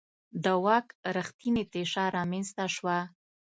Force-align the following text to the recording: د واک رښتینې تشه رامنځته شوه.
د 0.43 0.45
واک 0.63 0.87
رښتینې 1.15 1.63
تشه 1.71 2.03
رامنځته 2.15 2.65
شوه. 2.75 2.97